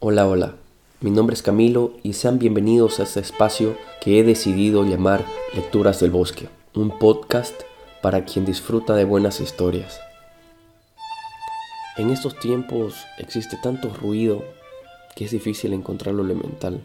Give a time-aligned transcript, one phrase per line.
[0.00, 0.54] Hola, hola.
[1.00, 5.98] Mi nombre es Camilo y sean bienvenidos a este espacio que he decidido llamar Lecturas
[5.98, 7.62] del Bosque, un podcast
[8.00, 9.98] para quien disfruta de buenas historias.
[11.96, 14.44] En estos tiempos existe tanto ruido
[15.16, 16.80] que es difícil encontrar lo elemental,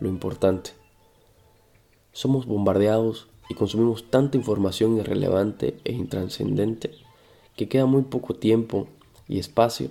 [0.00, 0.70] lo importante.
[2.14, 6.90] Somos bombardeados y consumimos tanta información irrelevante e intranscendente
[7.54, 8.88] que queda muy poco tiempo
[9.28, 9.90] y espacio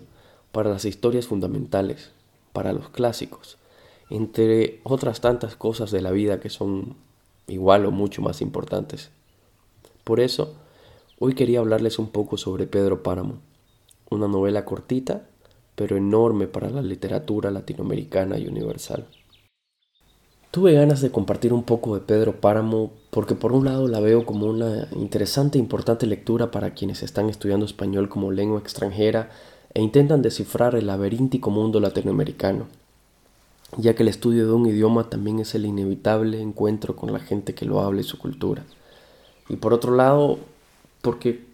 [0.52, 2.12] para las historias fundamentales,
[2.54, 3.58] para los clásicos,
[4.10, 6.96] entre otras tantas cosas de la vida que son
[7.48, 9.12] igual o mucho más importantes.
[10.04, 10.54] Por eso,
[11.20, 13.40] hoy quería hablarles un poco sobre Pedro Páramo,
[14.10, 15.28] una novela cortita,
[15.76, 19.08] pero enorme para la literatura latinoamericana y universal.
[20.52, 24.24] Tuve ganas de compartir un poco de Pedro Páramo porque por un lado la veo
[24.24, 29.32] como una interesante e importante lectura para quienes están estudiando español como lengua extranjera
[29.74, 32.68] e intentan descifrar el laberíntico mundo latinoamericano,
[33.78, 37.56] ya que el estudio de un idioma también es el inevitable encuentro con la gente
[37.56, 38.64] que lo habla y su cultura.
[39.50, 40.38] Y por otro lado,
[41.02, 41.46] porque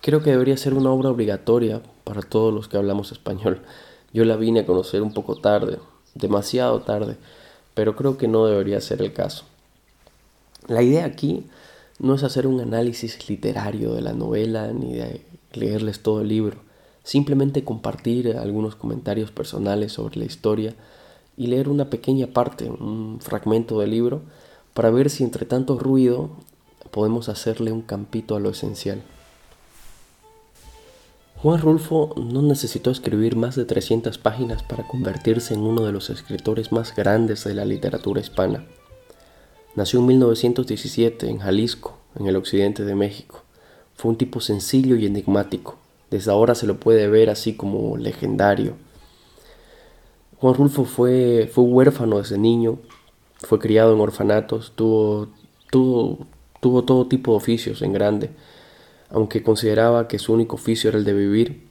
[0.00, 3.60] creo que debería ser una obra obligatoria para todos los que hablamos español.
[4.12, 5.78] Yo la vine a conocer un poco tarde,
[6.14, 7.16] demasiado tarde,
[7.74, 9.44] pero creo que no debería ser el caso.
[10.66, 11.46] La idea aquí
[11.98, 16.56] no es hacer un análisis literario de la novela ni de leerles todo el libro,
[17.10, 20.76] simplemente compartir algunos comentarios personales sobre la historia
[21.36, 24.22] y leer una pequeña parte, un fragmento del libro,
[24.74, 26.30] para ver si entre tanto ruido
[26.92, 29.02] podemos hacerle un campito a lo esencial.
[31.42, 36.10] Juan Rulfo no necesitó escribir más de 300 páginas para convertirse en uno de los
[36.10, 38.64] escritores más grandes de la literatura hispana.
[39.74, 43.42] Nació en 1917 en Jalisco, en el occidente de México.
[43.96, 45.76] Fue un tipo sencillo y enigmático,
[46.10, 48.74] desde ahora se lo puede ver así como legendario.
[50.38, 52.78] Juan Rulfo fue, fue huérfano desde niño,
[53.38, 55.28] fue criado en orfanatos, tuvo,
[55.70, 56.26] tuvo,
[56.60, 58.30] tuvo todo tipo de oficios en grande,
[59.10, 61.68] aunque consideraba que su único oficio era el de vivir.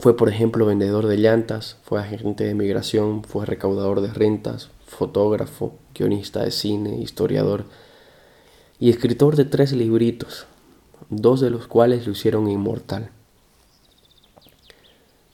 [0.00, 5.74] Fue, por ejemplo, vendedor de llantas, fue agente de migración, fue recaudador de rentas, fotógrafo,
[5.94, 7.64] guionista de cine, historiador
[8.78, 10.46] y escritor de tres libritos,
[11.08, 13.10] dos de los cuales lo hicieron inmortal.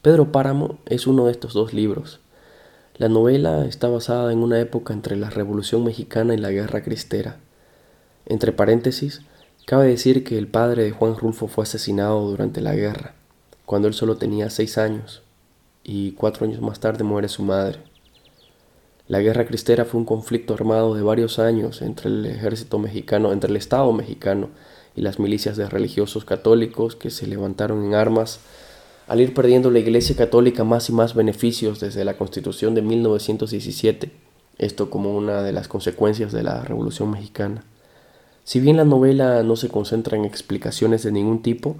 [0.07, 2.21] Pedro Páramo es uno de estos dos libros.
[2.95, 7.39] La novela está basada en una época entre la Revolución Mexicana y la Guerra Cristera.
[8.25, 9.19] Entre paréntesis,
[9.65, 13.15] cabe decir que el padre de Juan Rulfo fue asesinado durante la guerra,
[13.65, 15.23] cuando él solo tenía seis años,
[15.83, 17.79] y cuatro años más tarde muere su madre.
[19.09, 23.49] La Guerra Cristera fue un conflicto armado de varios años entre el ejército mexicano, entre
[23.49, 24.51] el Estado mexicano
[24.95, 28.39] y las milicias de religiosos católicos que se levantaron en armas
[29.07, 34.11] al ir perdiendo la Iglesia Católica más y más beneficios desde la Constitución de 1917,
[34.57, 37.63] esto como una de las consecuencias de la Revolución Mexicana.
[38.43, 41.77] Si bien la novela no se concentra en explicaciones de ningún tipo,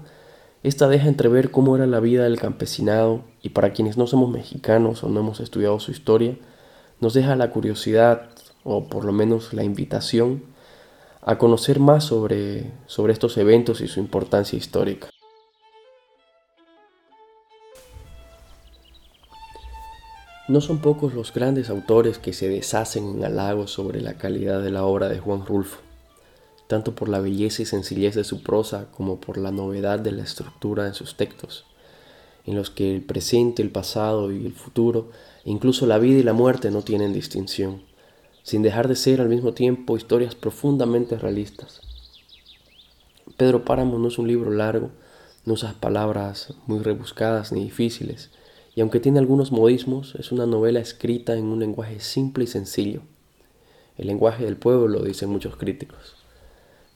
[0.62, 5.04] esta deja entrever cómo era la vida del campesinado y para quienes no somos mexicanos
[5.04, 6.36] o no hemos estudiado su historia,
[7.00, 8.30] nos deja la curiosidad
[8.64, 10.42] o por lo menos la invitación
[11.22, 15.08] a conocer más sobre, sobre estos eventos y su importancia histórica.
[20.48, 24.70] No son pocos los grandes autores que se deshacen en halagos sobre la calidad de
[24.70, 25.82] la obra de Juan Rulfo,
[26.68, 30.22] tanto por la belleza y sencillez de su prosa como por la novedad de la
[30.22, 31.66] estructura de sus textos,
[32.46, 35.10] en los que el presente, el pasado y el futuro,
[35.44, 37.82] incluso la vida y la muerte no tienen distinción,
[38.42, 41.82] sin dejar de ser al mismo tiempo historias profundamente realistas.
[43.36, 44.92] Pedro Páramo no es un libro largo,
[45.44, 48.30] no usa palabras muy rebuscadas ni difíciles,
[48.74, 53.02] y aunque tiene algunos modismos, es una novela escrita en un lenguaje simple y sencillo.
[53.96, 56.16] El lenguaje del pueblo, dicen muchos críticos.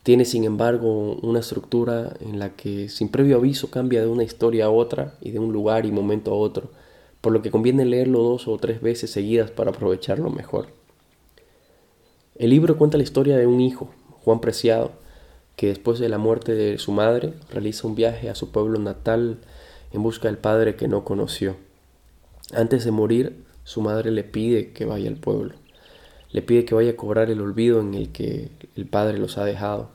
[0.02, 4.66] Tiene, sin embargo, una estructura en la que sin previo aviso cambia de una historia
[4.66, 6.70] a otra y de un lugar y momento a otro,
[7.20, 10.68] por lo que conviene leerlo dos o tres veces seguidas para aprovecharlo mejor.
[12.34, 13.90] El libro cuenta la historia de un hijo,
[14.24, 14.92] Juan Preciado,
[15.54, 19.38] que después de la muerte de su madre realiza un viaje a su pueblo natal
[19.92, 21.56] en busca del padre que no conoció.
[22.52, 25.54] Antes de morir, su madre le pide que vaya al pueblo.
[26.30, 29.44] Le pide que vaya a cobrar el olvido en el que el padre los ha
[29.44, 29.90] dejado.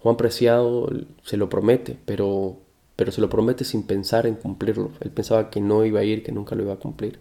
[0.00, 0.88] Juan Preciado
[1.24, 2.56] se lo promete, pero,
[2.96, 4.92] pero se lo promete sin pensar en cumplirlo.
[5.00, 7.18] Él pensaba que no iba a ir, que nunca lo iba a cumplir.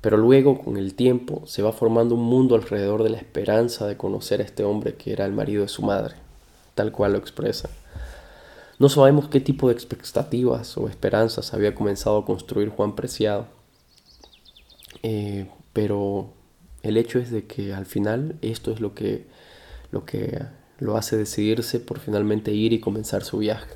[0.00, 3.96] Pero luego, con el tiempo, se va formando un mundo alrededor de la esperanza de
[3.96, 6.16] conocer a este hombre que era el marido de su madre,
[6.74, 7.70] tal cual lo expresa.
[8.80, 13.46] No sabemos qué tipo de expectativas o esperanzas había comenzado a construir Juan Preciado.
[15.02, 16.32] Eh, pero
[16.82, 19.26] el hecho es de que al final esto es lo que,
[19.92, 20.46] lo que
[20.78, 23.68] lo hace decidirse por finalmente ir y comenzar su viaje.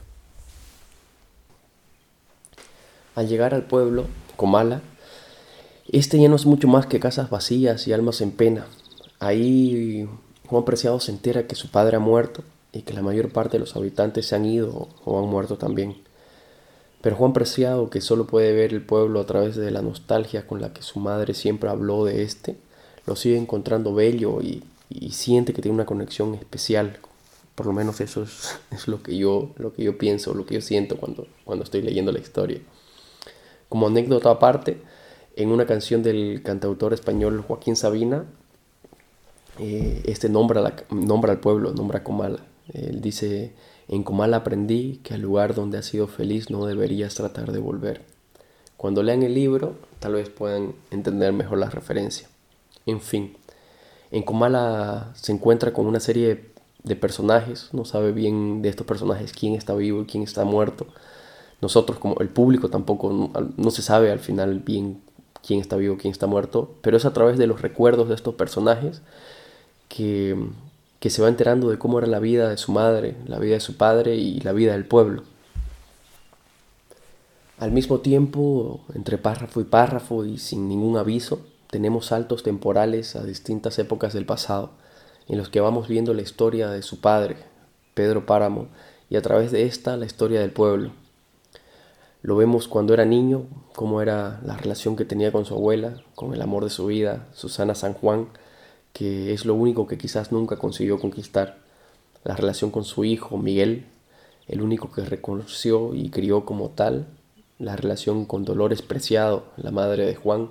[3.14, 4.80] Al llegar al pueblo, Comala,
[5.92, 8.64] este ya no es mucho más que casas vacías y almas en pena.
[9.18, 10.08] Ahí
[10.46, 12.42] Juan Preciado se entera que su padre ha muerto
[12.74, 15.96] y que la mayor parte de los habitantes se han ido o han muerto también.
[17.00, 20.60] Pero Juan Preciado, que solo puede ver el pueblo a través de la nostalgia con
[20.60, 22.56] la que su madre siempre habló de este,
[23.06, 24.64] lo sigue encontrando bello y,
[25.10, 26.98] siente que tiene una conexión especial.
[27.54, 28.22] Por lo menos eso
[28.70, 31.82] es, lo, que yo, lo que yo pienso, lo que yo siento cuando, cuando estoy
[31.82, 32.60] leyendo la historia.
[33.68, 34.80] Como anécdota aparte,
[35.36, 38.24] en una canción del cantautor español Joaquín Sabina,
[39.58, 42.40] eh, este nombra, la, nombra al pueblo, nombra a Comala.
[42.72, 43.52] Él dice,
[43.88, 48.02] en Comala aprendí que al lugar donde has sido feliz no deberías tratar de volver.
[48.76, 52.28] Cuando lean el libro, tal vez puedan entender mejor la referencia.
[52.86, 53.36] En fin,
[54.10, 56.52] en Comala se encuentra con una serie
[56.82, 60.86] de personajes, no sabe bien de estos personajes quién está vivo y quién está muerto.
[61.60, 65.00] Nosotros como el público tampoco no, se sabe al final bien
[65.46, 68.34] quién está vivo, quién está muerto, pero es a través de los recuerdos de estos
[68.34, 69.00] personajes
[69.88, 70.36] que,
[71.04, 73.60] que se va enterando de cómo era la vida de su madre, la vida de
[73.60, 75.22] su padre y la vida del pueblo.
[77.58, 83.22] Al mismo tiempo, entre párrafo y párrafo y sin ningún aviso, tenemos saltos temporales a
[83.22, 84.70] distintas épocas del pasado,
[85.28, 87.36] en los que vamos viendo la historia de su padre,
[87.92, 88.68] Pedro Páramo,
[89.10, 90.92] y a través de esta la historia del pueblo.
[92.22, 93.42] Lo vemos cuando era niño,
[93.74, 97.26] cómo era la relación que tenía con su abuela, con el amor de su vida,
[97.34, 98.28] Susana San Juan,
[98.94, 101.58] que es lo único que quizás nunca consiguió conquistar.
[102.22, 103.86] La relación con su hijo, Miguel,
[104.48, 107.06] el único que reconoció y crió como tal.
[107.58, 110.48] La relación con Dolores Preciado, la madre de Juan,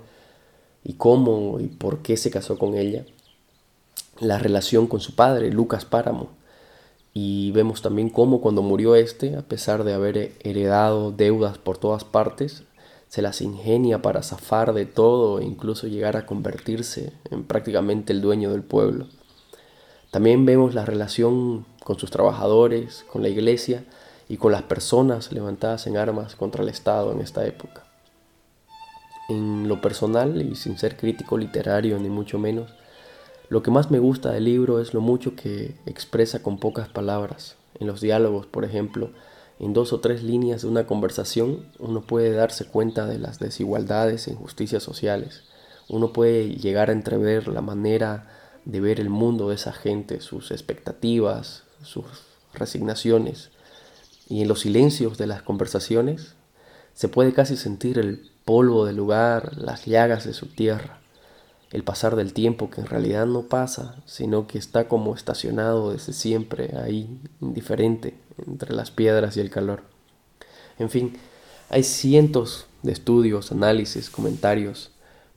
[0.84, 3.06] y cómo y por qué se casó con ella.
[4.20, 6.30] La relación con su padre, Lucas Páramo,
[7.14, 12.04] y vemos también cómo cuando murió este, a pesar de haber heredado deudas por todas
[12.04, 12.64] partes,
[13.14, 18.22] se las ingenia para zafar de todo e incluso llegar a convertirse en prácticamente el
[18.22, 19.06] dueño del pueblo.
[20.10, 23.86] También vemos la relación con sus trabajadores, con la iglesia
[24.28, 27.84] y con las personas levantadas en armas contra el Estado en esta época.
[29.30, 32.74] En lo personal y sin ser crítico literario ni mucho menos,
[33.48, 37.58] lo que más me gusta del libro es lo mucho que expresa con pocas palabras.
[37.80, 39.12] En los diálogos, por ejemplo,
[39.60, 44.28] en dos o tres líneas de una conversación, uno puede darse cuenta de las desigualdades
[44.28, 45.44] e injusticias sociales.
[45.90, 48.30] Uno puede llegar a entrever la manera
[48.66, 52.06] de ver el mundo de esa gente, sus expectativas, sus
[52.54, 53.52] resignaciones.
[54.28, 56.36] Y en los silencios de las conversaciones
[56.94, 61.03] se puede casi sentir el polvo del lugar, las llagas de su tierra
[61.74, 66.14] el pasar del tiempo que en realidad no pasa, sino que está como estacionado desde
[66.14, 68.14] siempre ahí, indiferente,
[68.48, 69.82] entre las piedras y el calor.
[70.78, 71.18] En fin,
[71.72, 74.92] hay cientos de estudios, análisis, comentarios,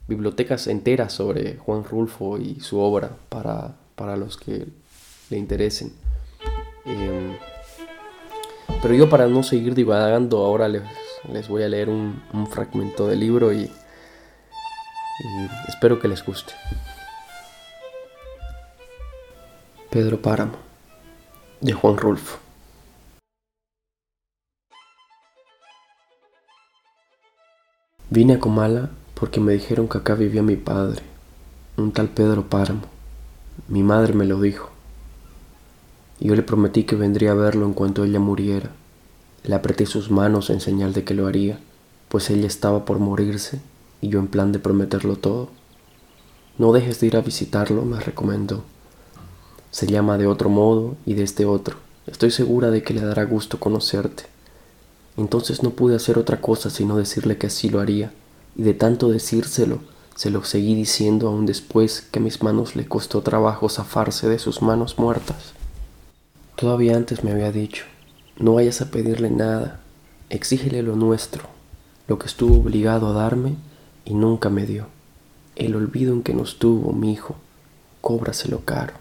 [0.07, 4.67] bibliotecas enteras sobre Juan Rulfo y su obra para, para los que
[5.31, 5.91] le interesen.
[6.85, 7.35] Em,
[8.83, 10.83] pero yo para no seguir divagando, ahora les,
[11.33, 13.71] les voy a leer un, un fragmento del libro y
[15.19, 16.53] y espero que les guste.
[19.89, 20.57] Pedro Páramo,
[21.61, 22.37] de Juan Rulfo.
[28.09, 31.01] Vine a Comala porque me dijeron que acá vivía mi padre,
[31.77, 32.83] un tal Pedro Páramo.
[33.67, 34.69] Mi madre me lo dijo.
[36.19, 38.69] Yo le prometí que vendría a verlo en cuanto ella muriera.
[39.43, 41.59] Le apreté sus manos en señal de que lo haría,
[42.07, 43.61] pues ella estaba por morirse
[44.01, 45.49] y yo en plan de prometerlo todo.
[46.57, 48.63] No dejes de ir a visitarlo, me recomendó.
[49.71, 51.77] Se llama de otro modo y de este otro.
[52.07, 54.23] Estoy segura de que le dará gusto conocerte.
[55.17, 58.11] Entonces no pude hacer otra cosa sino decirle que así lo haría,
[58.55, 59.79] y de tanto decírselo,
[60.15, 64.39] se lo seguí diciendo aún después que a mis manos le costó trabajo zafarse de
[64.39, 65.53] sus manos muertas.
[66.55, 67.83] Todavía antes me había dicho,
[68.39, 69.79] no vayas a pedirle nada,
[70.29, 71.43] exígele lo nuestro,
[72.07, 73.57] lo que estuvo obligado a darme
[74.07, 74.87] y nunca me dio.
[75.57, 77.35] El olvido en que nos tuvo mi hijo,
[77.99, 78.93] cóbraselo caro.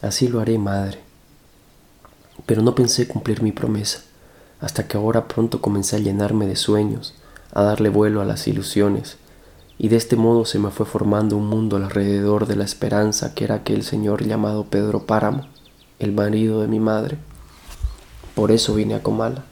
[0.00, 1.00] Así lo haré, madre.
[2.46, 4.04] Pero no pensé cumplir mi promesa,
[4.60, 7.14] hasta que ahora pronto comencé a llenarme de sueños,
[7.52, 9.18] a darle vuelo a las ilusiones,
[9.76, 13.44] y de este modo se me fue formando un mundo alrededor de la esperanza que
[13.44, 15.46] era aquel señor llamado Pedro Páramo,
[15.98, 17.18] el marido de mi madre.
[18.34, 19.44] Por eso vine a Comala.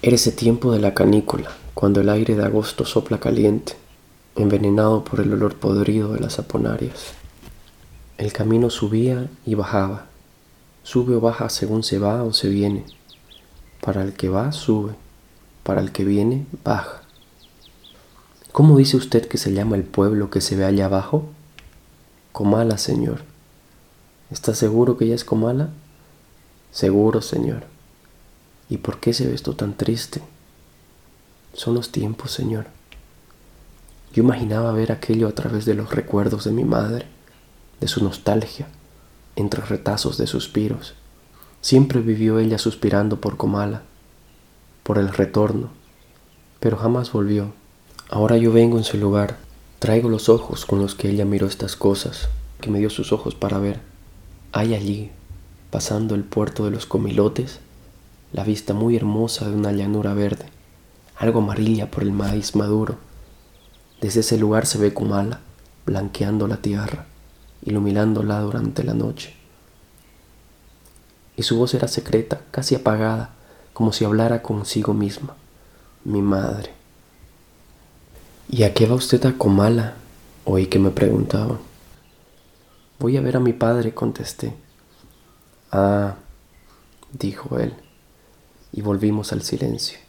[0.00, 3.76] Era ese tiempo de la canícula, cuando el aire de agosto sopla caliente
[4.36, 7.12] envenenado por el olor podrido de las aponarias.
[8.18, 10.06] El camino subía y bajaba,
[10.82, 12.84] sube o baja según se va o se viene.
[13.80, 14.94] Para el que va, sube,
[15.64, 17.02] para el que viene, baja.
[18.52, 21.24] ¿Cómo dice usted que se llama el pueblo que se ve allá abajo?
[22.32, 23.22] Comala, señor.
[24.30, 25.70] ¿Está seguro que ella es Comala?
[26.70, 27.64] Seguro, señor.
[28.68, 30.22] ¿Y por qué se ve esto tan triste?
[31.54, 32.66] Son los tiempos, señor.
[34.12, 37.06] Yo imaginaba ver aquello a través de los recuerdos de mi madre,
[37.80, 38.68] de su nostalgia,
[39.36, 40.94] entre retazos de suspiros.
[41.60, 43.82] Siempre vivió ella suspirando por Comala,
[44.82, 45.70] por el retorno,
[46.60, 47.52] pero jamás volvió.
[48.10, 49.38] Ahora yo vengo en su lugar,
[49.78, 52.28] traigo los ojos con los que ella miró estas cosas,
[52.60, 53.80] que me dio sus ojos para ver.
[54.52, 55.10] Hay allí,
[55.70, 57.60] pasando el puerto de los comilotes,
[58.32, 60.46] la vista muy hermosa de una llanura verde,
[61.16, 62.96] algo amarilla por el maíz maduro.
[64.00, 65.40] Desde ese lugar se ve Comala,
[65.86, 67.06] blanqueando la tierra,
[67.64, 69.34] iluminándola durante la noche.
[71.36, 73.30] Y su voz era secreta, casi apagada,
[73.72, 75.34] como si hablara consigo misma.
[76.04, 76.72] Mi madre.
[78.48, 79.94] ¿Y a qué va usted a Comala?
[80.44, 81.58] Oí que me preguntaba.
[82.98, 84.54] Voy a ver a mi padre, contesté.
[85.70, 86.16] Ah,
[87.12, 87.74] dijo él,
[88.72, 90.01] y volvimos al silencio.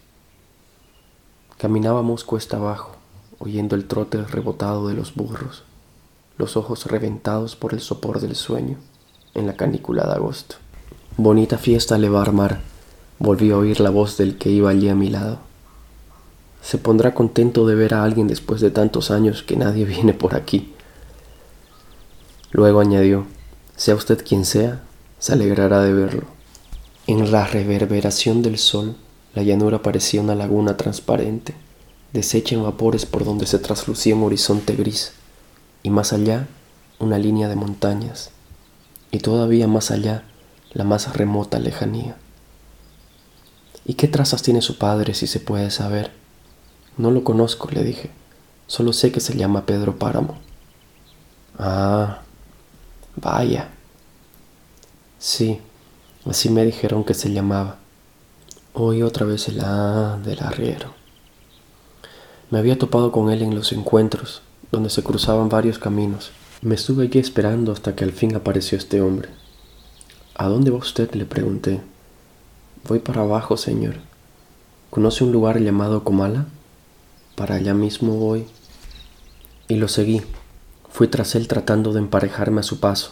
[1.63, 2.91] Caminábamos cuesta abajo,
[3.39, 5.63] oyendo el trote rebotado de los burros,
[6.37, 8.75] los ojos reventados por el sopor del sueño
[9.33, 10.57] en la canícula de agosto.
[11.15, 12.59] Bonita fiesta le va a armar,
[13.17, 15.37] volví a oír la voz del que iba allí a mi lado.
[16.61, 20.35] Se pondrá contento de ver a alguien después de tantos años que nadie viene por
[20.35, 20.73] aquí.
[22.51, 23.25] Luego añadió,
[23.77, 24.83] sea usted quien sea,
[25.17, 26.25] se alegrará de verlo.
[27.07, 28.97] En la reverberación del sol,
[29.33, 31.53] la llanura parecía una laguna transparente
[32.13, 35.13] deshecha en vapores por donde se traslucía un horizonte gris,
[35.81, 36.47] y más allá
[36.99, 38.29] una línea de montañas,
[39.11, 40.23] y todavía más allá
[40.71, 42.15] la más remota lejanía.
[43.85, 46.11] ¿Y qué trazas tiene su padre si se puede saber?
[46.97, 48.11] No lo conozco, le dije,
[48.67, 50.37] solo sé que se llama Pedro Páramo.
[51.57, 52.21] Ah,
[53.15, 53.69] vaya.
[55.19, 55.59] Sí,
[56.25, 57.79] así me dijeron que se llamaba.
[58.75, 60.95] Hoy otra vez el A del arriero.
[62.49, 66.31] Me había topado con él en los encuentros, donde se cruzaban varios caminos.
[66.63, 69.29] Me estuve allí esperando hasta que al fin apareció este hombre.
[70.33, 71.13] ¿A dónde va usted?
[71.13, 71.81] le pregunté.
[72.87, 73.97] Voy para abajo, señor.
[74.89, 76.47] ¿Conoce un lugar llamado Comala?
[77.35, 78.47] Para allá mismo voy.
[79.67, 80.23] Y lo seguí.
[80.89, 83.11] Fui tras él tratando de emparejarme a su paso,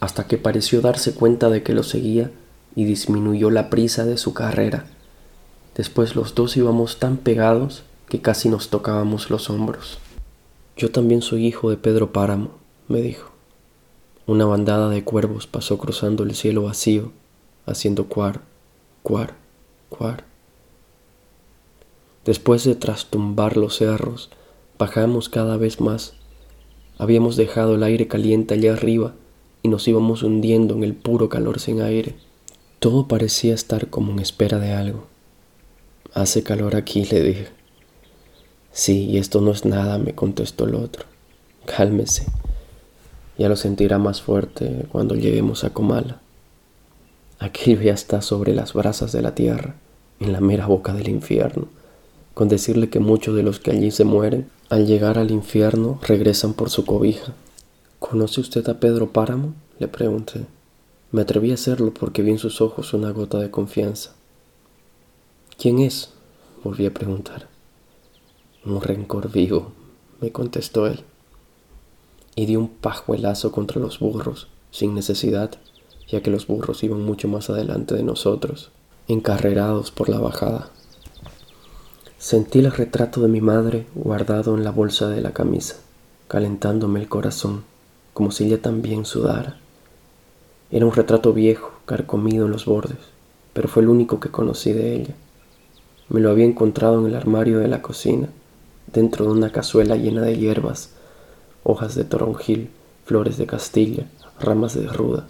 [0.00, 2.30] hasta que pareció darse cuenta de que lo seguía
[2.76, 4.84] y disminuyó la prisa de su carrera.
[5.74, 9.98] Después los dos íbamos tan pegados que casi nos tocábamos los hombros.
[10.76, 12.50] Yo también soy hijo de Pedro Páramo,
[12.86, 13.30] me dijo.
[14.26, 17.12] Una bandada de cuervos pasó cruzando el cielo vacío,
[17.64, 18.42] haciendo cuar,
[19.02, 19.34] cuar,
[19.88, 20.24] cuar.
[22.24, 24.30] Después de trastumbar los cerros,
[24.78, 26.14] bajamos cada vez más.
[26.98, 29.14] Habíamos dejado el aire caliente allá arriba
[29.62, 32.16] y nos íbamos hundiendo en el puro calor sin aire.
[32.78, 35.06] Todo parecía estar como en espera de algo.
[36.12, 37.48] Hace calor aquí, le dije.
[38.70, 41.06] Sí, y esto no es nada, me contestó el otro.
[41.64, 42.26] Cálmese.
[43.38, 46.20] Ya lo sentirá más fuerte cuando lleguemos a Comala.
[47.38, 49.74] Aquel ya está sobre las brasas de la tierra,
[50.20, 51.68] en la mera boca del infierno,
[52.34, 56.54] con decirle que muchos de los que allí se mueren, al llegar al infierno, regresan
[56.54, 57.32] por su cobija.
[57.98, 59.54] ¿Conoce usted a Pedro Páramo?
[59.78, 60.46] le pregunté.
[61.12, 64.14] Me atreví a hacerlo porque vi en sus ojos una gota de confianza.
[65.56, 66.10] ¿Quién es?
[66.64, 67.48] volví a preguntar.
[68.64, 69.70] Un rencor vivo,
[70.20, 71.04] me contestó él,
[72.34, 75.52] y dio un pajuelazo contra los burros, sin necesidad,
[76.08, 78.70] ya que los burros iban mucho más adelante de nosotros,
[79.06, 80.70] encarrerados por la bajada.
[82.18, 85.76] Sentí el retrato de mi madre guardado en la bolsa de la camisa,
[86.26, 87.62] calentándome el corazón,
[88.12, 89.60] como si ella también sudara.
[90.68, 92.98] Era un retrato viejo, carcomido en los bordes,
[93.52, 95.14] pero fue el único que conocí de ella.
[96.08, 98.28] Me lo había encontrado en el armario de la cocina,
[98.92, 100.90] dentro de una cazuela llena de hierbas,
[101.62, 102.70] hojas de toronjil,
[103.04, 104.08] flores de castilla,
[104.40, 105.28] ramas de ruda.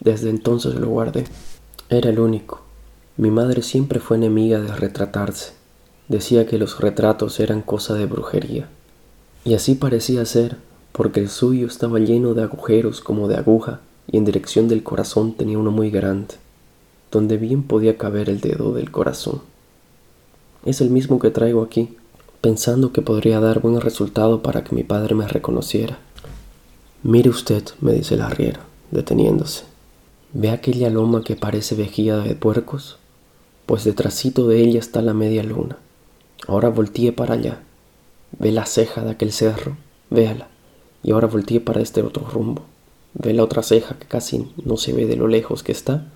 [0.00, 1.24] Desde entonces lo guardé.
[1.90, 2.62] Era el único.
[3.18, 5.52] Mi madre siempre fue enemiga de retratarse.
[6.08, 8.70] Decía que los retratos eran cosa de brujería.
[9.44, 10.56] Y así parecía ser,
[10.92, 13.80] porque el suyo estaba lleno de agujeros como de aguja
[14.10, 16.34] y en dirección del corazón tenía uno muy grande,
[17.10, 19.42] donde bien podía caber el dedo del corazón.
[20.64, 21.96] Es el mismo que traigo aquí,
[22.40, 25.98] pensando que podría dar buen resultado para que mi padre me reconociera.
[27.02, 29.64] Mire usted, me dice el arriero, deteniéndose.
[30.32, 32.98] ¿Ve aquella loma que parece vejía de puercos?
[33.66, 35.78] Pues detrásito de ella está la media luna.
[36.48, 37.60] Ahora volteé para allá.
[38.38, 39.76] ¿Ve la ceja de aquel cerro?
[40.10, 40.48] Véala.
[41.02, 42.62] Y ahora volteé para este otro rumbo.
[43.14, 46.12] ¿Ve la otra ceja que casi no se ve de lo lejos que está?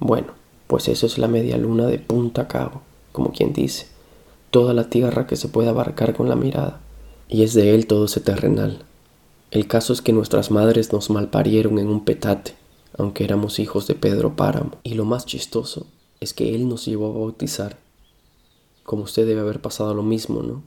[0.00, 0.34] Bueno,
[0.66, 3.94] pues eso es la media luna de punta a cabo, como quien dice
[4.54, 6.80] toda la tierra que se puede abarcar con la mirada,
[7.28, 8.84] y es de él todo ese terrenal.
[9.50, 12.54] El caso es que nuestras madres nos malparieron en un petate,
[12.96, 15.88] aunque éramos hijos de Pedro Páramo, y lo más chistoso
[16.20, 17.78] es que él nos llevó a bautizar.
[18.84, 20.62] Como usted debe haber pasado lo mismo, ¿no?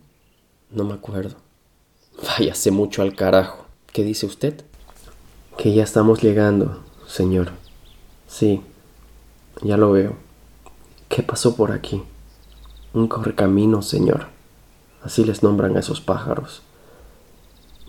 [0.69, 1.37] No me acuerdo.
[2.21, 3.67] Váyase mucho al carajo.
[3.93, 4.65] ¿Qué dice usted?
[5.57, 7.49] Que ya estamos llegando, señor.
[8.27, 8.61] Sí,
[9.63, 10.15] ya lo veo.
[11.09, 12.03] ¿Qué pasó por aquí?
[12.93, 14.27] Un correcamino, señor.
[15.01, 16.61] Así les nombran a esos pájaros.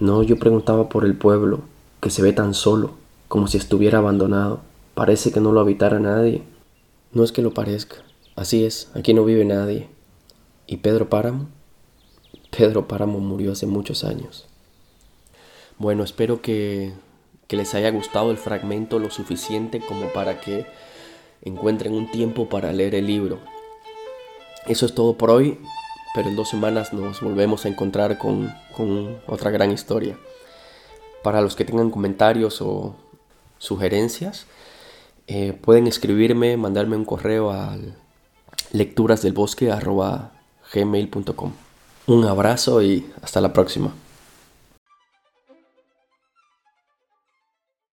[0.00, 1.60] No, yo preguntaba por el pueblo,
[2.00, 2.92] que se ve tan solo,
[3.28, 4.60] como si estuviera abandonado.
[4.94, 6.42] Parece que no lo habitara nadie.
[7.12, 7.96] No es que lo parezca.
[8.34, 9.90] Así es, aquí no vive nadie.
[10.66, 11.48] ¿Y Pedro Páramo?
[12.50, 14.46] Pedro Páramo murió hace muchos años.
[15.76, 16.94] Bueno, espero que,
[17.48, 20.66] que les haya gustado el fragmento lo suficiente como para que
[21.42, 23.38] encuentren un tiempo para leer el libro.
[24.66, 25.58] Eso es todo por hoy,
[26.14, 28.54] pero en dos semanas nos volvemos a encontrar con,
[29.26, 30.18] otra gran historia.
[31.22, 32.94] Para los que tengan comentarios o
[33.58, 34.44] sugerencias,
[35.26, 37.96] eh, pueden escribirme, mandarme un correo al
[38.72, 41.52] lecturasdelbosque.gmail.com.
[42.06, 43.92] Un abrazo y hasta la próxima.